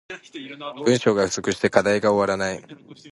[0.83, 2.63] 文章が不足してて課題が終わらない